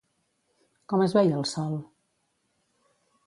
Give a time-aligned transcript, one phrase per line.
[0.93, 1.77] Com es veia el sol?